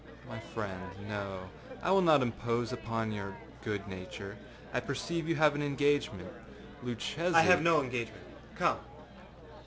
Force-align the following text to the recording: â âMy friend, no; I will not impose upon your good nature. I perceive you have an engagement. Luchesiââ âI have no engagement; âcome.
â 0.27 0.33
âMy 0.33 0.41
friend, 0.41 1.07
no; 1.07 1.47
I 1.83 1.91
will 1.91 2.01
not 2.01 2.23
impose 2.23 2.73
upon 2.73 3.11
your 3.11 3.37
good 3.63 3.87
nature. 3.87 4.35
I 4.73 4.79
perceive 4.79 5.27
you 5.29 5.35
have 5.35 5.53
an 5.53 5.61
engagement. 5.61 6.27
Luchesiââ 6.83 7.33
âI 7.33 7.43
have 7.43 7.61
no 7.61 7.83
engagement; 7.83 8.23
âcome. 8.57 8.79